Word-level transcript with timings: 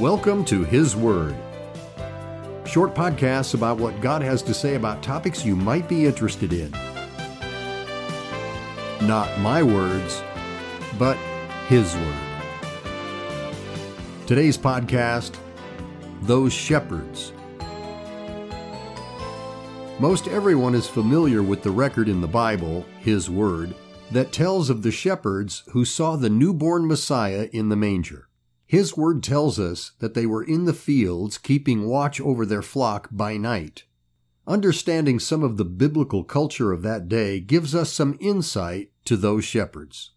Welcome 0.00 0.44
to 0.46 0.64
His 0.64 0.96
Word. 0.96 1.36
Short 2.66 2.96
podcasts 2.96 3.54
about 3.54 3.78
what 3.78 4.00
God 4.00 4.22
has 4.22 4.42
to 4.42 4.52
say 4.52 4.74
about 4.74 5.04
topics 5.04 5.44
you 5.44 5.54
might 5.54 5.88
be 5.88 6.04
interested 6.04 6.52
in. 6.52 6.72
Not 9.06 9.38
my 9.38 9.62
words, 9.62 10.20
but 10.98 11.16
His 11.68 11.94
Word. 11.94 12.16
Today's 14.26 14.58
podcast 14.58 15.36
Those 16.22 16.52
Shepherds. 16.52 17.32
Most 20.00 20.26
everyone 20.26 20.74
is 20.74 20.88
familiar 20.88 21.40
with 21.40 21.62
the 21.62 21.70
record 21.70 22.08
in 22.08 22.20
the 22.20 22.26
Bible, 22.26 22.84
His 22.98 23.30
Word, 23.30 23.76
that 24.10 24.32
tells 24.32 24.70
of 24.70 24.82
the 24.82 24.90
shepherds 24.90 25.62
who 25.70 25.84
saw 25.84 26.16
the 26.16 26.30
newborn 26.30 26.88
Messiah 26.88 27.48
in 27.52 27.68
the 27.68 27.76
manger. 27.76 28.26
His 28.74 28.96
word 28.96 29.22
tells 29.22 29.60
us 29.60 29.92
that 30.00 30.14
they 30.14 30.26
were 30.26 30.42
in 30.42 30.64
the 30.64 30.72
fields 30.72 31.38
keeping 31.38 31.86
watch 31.86 32.20
over 32.20 32.44
their 32.44 32.60
flock 32.60 33.08
by 33.12 33.36
night. 33.36 33.84
Understanding 34.48 35.20
some 35.20 35.44
of 35.44 35.58
the 35.58 35.64
biblical 35.64 36.24
culture 36.24 36.72
of 36.72 36.82
that 36.82 37.08
day 37.08 37.38
gives 37.38 37.72
us 37.72 37.92
some 37.92 38.18
insight 38.18 38.90
to 39.04 39.16
those 39.16 39.44
shepherds. 39.44 40.10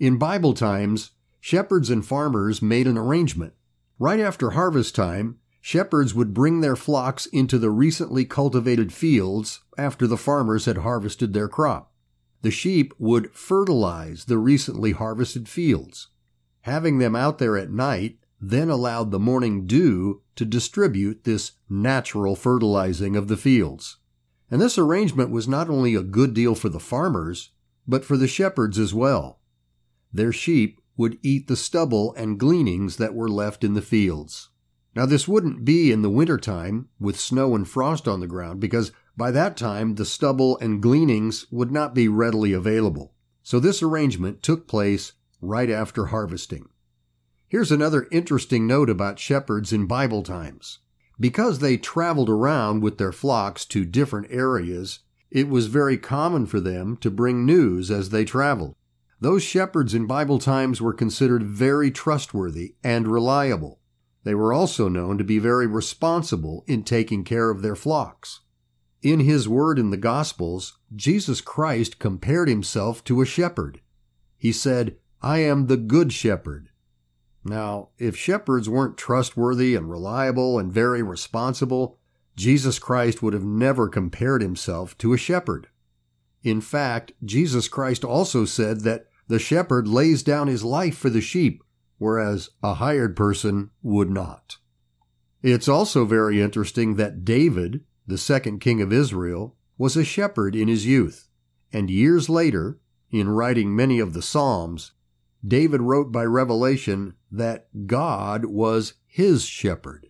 In 0.00 0.18
Bible 0.18 0.52
times, 0.52 1.12
shepherds 1.38 1.90
and 1.90 2.04
farmers 2.04 2.60
made 2.60 2.88
an 2.88 2.98
arrangement. 2.98 3.52
Right 4.00 4.18
after 4.18 4.50
harvest 4.50 4.96
time, 4.96 5.38
shepherds 5.60 6.12
would 6.12 6.34
bring 6.34 6.60
their 6.60 6.74
flocks 6.74 7.26
into 7.26 7.56
the 7.56 7.70
recently 7.70 8.24
cultivated 8.24 8.92
fields 8.92 9.60
after 9.78 10.08
the 10.08 10.16
farmers 10.16 10.64
had 10.64 10.78
harvested 10.78 11.34
their 11.34 11.46
crop. 11.46 11.92
The 12.40 12.50
sheep 12.50 12.94
would 12.98 13.30
fertilize 13.30 14.24
the 14.24 14.38
recently 14.38 14.90
harvested 14.90 15.48
fields. 15.48 16.08
Having 16.62 16.98
them 16.98 17.14
out 17.14 17.38
there 17.38 17.56
at 17.56 17.70
night 17.70 18.18
then 18.40 18.68
allowed 18.68 19.10
the 19.10 19.20
morning 19.20 19.66
dew 19.66 20.22
to 20.34 20.44
distribute 20.44 21.22
this 21.22 21.52
natural 21.68 22.34
fertilizing 22.34 23.14
of 23.14 23.28
the 23.28 23.36
fields. 23.36 23.98
And 24.50 24.60
this 24.60 24.76
arrangement 24.76 25.30
was 25.30 25.46
not 25.46 25.70
only 25.70 25.94
a 25.94 26.02
good 26.02 26.34
deal 26.34 26.54
for 26.54 26.68
the 26.68 26.80
farmers, 26.80 27.50
but 27.86 28.04
for 28.04 28.16
the 28.16 28.26
shepherds 28.26 28.78
as 28.78 28.92
well. 28.92 29.40
Their 30.12 30.32
sheep 30.32 30.80
would 30.96 31.18
eat 31.22 31.46
the 31.46 31.56
stubble 31.56 32.14
and 32.16 32.38
gleanings 32.38 32.96
that 32.96 33.14
were 33.14 33.28
left 33.28 33.64
in 33.64 33.74
the 33.74 33.82
fields. 33.82 34.50
Now, 34.94 35.06
this 35.06 35.26
wouldn't 35.26 35.64
be 35.64 35.90
in 35.90 36.02
the 36.02 36.10
winter 36.10 36.36
time 36.36 36.88
with 37.00 37.18
snow 37.18 37.54
and 37.54 37.66
frost 37.66 38.06
on 38.06 38.20
the 38.20 38.26
ground 38.26 38.60
because 38.60 38.92
by 39.16 39.30
that 39.30 39.56
time 39.56 39.94
the 39.94 40.04
stubble 40.04 40.58
and 40.58 40.82
gleanings 40.82 41.46
would 41.50 41.70
not 41.70 41.94
be 41.94 42.08
readily 42.08 42.52
available. 42.52 43.14
So 43.42 43.58
this 43.58 43.82
arrangement 43.82 44.42
took 44.42 44.68
place 44.68 45.12
right 45.42 45.68
after 45.68 46.06
harvesting. 46.06 46.70
Here's 47.48 47.70
another 47.70 48.08
interesting 48.10 48.66
note 48.66 48.88
about 48.88 49.18
shepherds 49.18 49.74
in 49.74 49.86
Bible 49.86 50.22
times. 50.22 50.78
Because 51.20 51.58
they 51.58 51.76
traveled 51.76 52.30
around 52.30 52.82
with 52.82 52.96
their 52.96 53.12
flocks 53.12 53.66
to 53.66 53.84
different 53.84 54.28
areas, 54.30 55.00
it 55.30 55.48
was 55.48 55.66
very 55.66 55.98
common 55.98 56.46
for 56.46 56.60
them 56.60 56.96
to 56.98 57.10
bring 57.10 57.44
news 57.44 57.90
as 57.90 58.08
they 58.08 58.24
traveled. 58.24 58.74
Those 59.20 59.42
shepherds 59.42 59.94
in 59.94 60.06
Bible 60.06 60.38
times 60.38 60.80
were 60.80 60.94
considered 60.94 61.42
very 61.42 61.90
trustworthy 61.90 62.76
and 62.82 63.06
reliable. 63.06 63.80
They 64.24 64.34
were 64.34 64.52
also 64.52 64.88
known 64.88 65.18
to 65.18 65.24
be 65.24 65.38
very 65.38 65.66
responsible 65.66 66.64
in 66.66 66.84
taking 66.84 67.24
care 67.24 67.50
of 67.50 67.62
their 67.62 67.76
flocks. 67.76 68.40
In 69.02 69.20
his 69.20 69.48
word 69.48 69.78
in 69.78 69.90
the 69.90 69.96
Gospels, 69.96 70.78
Jesus 70.94 71.40
Christ 71.40 71.98
compared 71.98 72.48
himself 72.48 73.02
to 73.04 73.20
a 73.20 73.26
shepherd. 73.26 73.80
He 74.38 74.52
said, 74.52 74.96
I 75.22 75.38
am 75.38 75.66
the 75.66 75.76
good 75.76 76.12
shepherd. 76.12 76.70
Now, 77.44 77.90
if 77.96 78.16
shepherds 78.16 78.68
weren't 78.68 78.96
trustworthy 78.98 79.76
and 79.76 79.88
reliable 79.88 80.58
and 80.58 80.72
very 80.72 81.02
responsible, 81.02 81.98
Jesus 82.34 82.80
Christ 82.80 83.22
would 83.22 83.32
have 83.32 83.44
never 83.44 83.88
compared 83.88 84.42
himself 84.42 84.98
to 84.98 85.12
a 85.12 85.18
shepherd. 85.18 85.68
In 86.42 86.60
fact, 86.60 87.12
Jesus 87.24 87.68
Christ 87.68 88.04
also 88.04 88.44
said 88.44 88.80
that 88.80 89.06
the 89.28 89.38
shepherd 89.38 89.86
lays 89.86 90.24
down 90.24 90.48
his 90.48 90.64
life 90.64 90.96
for 90.96 91.08
the 91.08 91.20
sheep, 91.20 91.62
whereas 91.98 92.50
a 92.62 92.74
hired 92.74 93.14
person 93.14 93.70
would 93.80 94.10
not. 94.10 94.56
It's 95.40 95.68
also 95.68 96.04
very 96.04 96.40
interesting 96.40 96.96
that 96.96 97.24
David, 97.24 97.84
the 98.06 98.18
second 98.18 98.58
king 98.58 98.82
of 98.82 98.92
Israel, 98.92 99.56
was 99.78 99.96
a 99.96 100.04
shepherd 100.04 100.56
in 100.56 100.66
his 100.66 100.84
youth, 100.84 101.28
and 101.72 101.90
years 101.90 102.28
later, 102.28 102.80
in 103.10 103.28
writing 103.28 103.74
many 103.74 104.00
of 104.00 104.14
the 104.14 104.22
Psalms, 104.22 104.92
David 105.46 105.80
wrote 105.80 106.12
by 106.12 106.24
revelation 106.24 107.14
that 107.30 107.86
God 107.86 108.44
was 108.44 108.94
his 109.06 109.44
shepherd. 109.44 110.08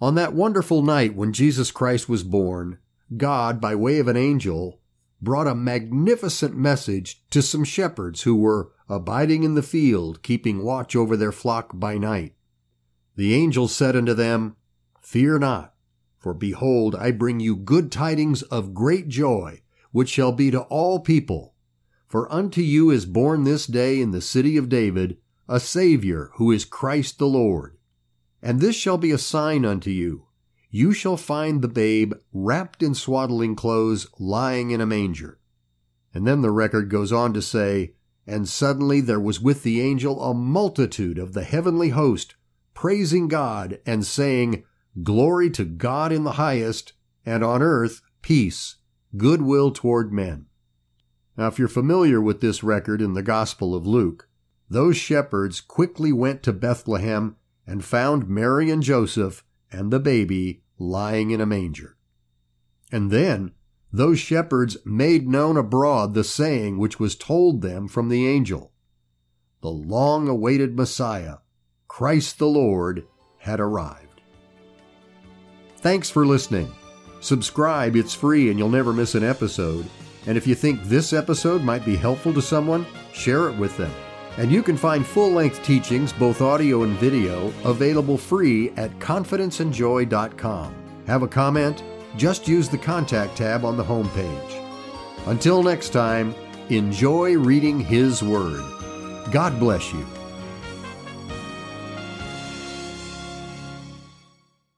On 0.00 0.14
that 0.14 0.32
wonderful 0.32 0.82
night 0.82 1.16
when 1.16 1.32
Jesus 1.32 1.72
Christ 1.72 2.08
was 2.08 2.22
born, 2.22 2.78
God, 3.16 3.60
by 3.60 3.74
way 3.74 3.98
of 3.98 4.06
an 4.06 4.16
angel, 4.16 4.80
brought 5.20 5.48
a 5.48 5.54
magnificent 5.54 6.56
message 6.56 7.24
to 7.30 7.42
some 7.42 7.64
shepherds 7.64 8.22
who 8.22 8.36
were 8.36 8.70
abiding 8.88 9.42
in 9.42 9.54
the 9.54 9.62
field, 9.62 10.22
keeping 10.22 10.62
watch 10.62 10.94
over 10.94 11.16
their 11.16 11.32
flock 11.32 11.72
by 11.74 11.98
night. 11.98 12.34
The 13.16 13.34
angel 13.34 13.66
said 13.66 13.96
unto 13.96 14.14
them, 14.14 14.54
Fear 15.00 15.40
not, 15.40 15.74
for 16.18 16.34
behold, 16.34 16.94
I 16.94 17.10
bring 17.10 17.40
you 17.40 17.56
good 17.56 17.90
tidings 17.90 18.42
of 18.42 18.74
great 18.74 19.08
joy, 19.08 19.62
which 19.90 20.08
shall 20.08 20.32
be 20.32 20.52
to 20.52 20.60
all 20.62 21.00
people. 21.00 21.54
For 22.08 22.32
unto 22.32 22.62
you 22.62 22.90
is 22.90 23.04
born 23.04 23.44
this 23.44 23.66
day 23.66 24.00
in 24.00 24.12
the 24.12 24.22
city 24.22 24.56
of 24.56 24.70
David 24.70 25.18
a 25.46 25.60
Saviour, 25.60 26.30
who 26.36 26.50
is 26.50 26.64
Christ 26.64 27.18
the 27.18 27.26
Lord. 27.26 27.76
And 28.42 28.60
this 28.60 28.76
shall 28.76 28.96
be 28.96 29.10
a 29.10 29.18
sign 29.18 29.64
unto 29.64 29.90
you. 29.90 30.24
You 30.70 30.92
shall 30.92 31.18
find 31.18 31.60
the 31.60 31.68
babe 31.68 32.14
wrapped 32.32 32.82
in 32.82 32.94
swaddling 32.94 33.56
clothes, 33.56 34.06
lying 34.18 34.70
in 34.70 34.80
a 34.80 34.86
manger. 34.86 35.38
And 36.14 36.26
then 36.26 36.40
the 36.40 36.50
record 36.50 36.88
goes 36.88 37.12
on 37.12 37.34
to 37.34 37.42
say, 37.42 37.94
And 38.26 38.48
suddenly 38.48 39.00
there 39.02 39.20
was 39.20 39.40
with 39.40 39.62
the 39.62 39.80
angel 39.80 40.22
a 40.22 40.32
multitude 40.32 41.18
of 41.18 41.34
the 41.34 41.44
heavenly 41.44 41.90
host, 41.90 42.36
praising 42.72 43.28
God 43.28 43.80
and 43.84 44.04
saying, 44.04 44.64
Glory 45.02 45.50
to 45.50 45.64
God 45.64 46.12
in 46.12 46.24
the 46.24 46.32
highest, 46.32 46.94
and 47.26 47.44
on 47.44 47.62
earth 47.62 48.00
peace, 48.22 48.76
goodwill 49.16 49.70
toward 49.70 50.12
men. 50.12 50.46
Now, 51.38 51.46
if 51.46 51.56
you're 51.56 51.68
familiar 51.68 52.20
with 52.20 52.40
this 52.40 52.64
record 52.64 53.00
in 53.00 53.14
the 53.14 53.22
Gospel 53.22 53.72
of 53.72 53.86
Luke, 53.86 54.28
those 54.68 54.96
shepherds 54.96 55.60
quickly 55.60 56.12
went 56.12 56.42
to 56.42 56.52
Bethlehem 56.52 57.36
and 57.64 57.84
found 57.84 58.28
Mary 58.28 58.72
and 58.72 58.82
Joseph 58.82 59.44
and 59.70 59.92
the 59.92 60.00
baby 60.00 60.62
lying 60.80 61.30
in 61.30 61.40
a 61.40 61.46
manger. 61.46 61.96
And 62.90 63.12
then 63.12 63.52
those 63.92 64.18
shepherds 64.18 64.78
made 64.84 65.28
known 65.28 65.56
abroad 65.56 66.14
the 66.14 66.24
saying 66.24 66.76
which 66.76 66.98
was 66.98 67.14
told 67.14 67.62
them 67.62 67.86
from 67.86 68.08
the 68.08 68.26
angel. 68.26 68.72
The 69.60 69.70
long 69.70 70.26
awaited 70.26 70.76
Messiah, 70.76 71.36
Christ 71.86 72.38
the 72.38 72.48
Lord, 72.48 73.06
had 73.38 73.60
arrived. 73.60 74.22
Thanks 75.76 76.10
for 76.10 76.26
listening. 76.26 76.72
Subscribe, 77.20 77.94
it's 77.94 78.12
free 78.12 78.50
and 78.50 78.58
you'll 78.58 78.68
never 78.68 78.92
miss 78.92 79.14
an 79.14 79.22
episode. 79.22 79.88
And 80.28 80.36
if 80.36 80.46
you 80.46 80.54
think 80.54 80.84
this 80.84 81.14
episode 81.14 81.62
might 81.62 81.86
be 81.86 81.96
helpful 81.96 82.34
to 82.34 82.42
someone, 82.42 82.86
share 83.12 83.48
it 83.48 83.56
with 83.56 83.74
them. 83.78 83.90
And 84.36 84.52
you 84.52 84.62
can 84.62 84.76
find 84.76 85.04
full 85.04 85.30
length 85.30 85.64
teachings, 85.64 86.12
both 86.12 86.42
audio 86.42 86.82
and 86.82 86.96
video, 86.98 87.52
available 87.64 88.18
free 88.18 88.70
at 88.76 88.96
confidenceandjoy.com. 88.98 90.74
Have 91.06 91.22
a 91.22 91.28
comment? 91.28 91.82
Just 92.18 92.46
use 92.46 92.68
the 92.68 92.76
contact 92.76 93.36
tab 93.36 93.64
on 93.64 93.78
the 93.78 93.84
homepage. 93.84 94.64
Until 95.26 95.62
next 95.62 95.94
time, 95.94 96.34
enjoy 96.68 97.38
reading 97.38 97.80
His 97.80 98.22
Word. 98.22 98.62
God 99.32 99.58
bless 99.58 99.94
you. 99.94 100.17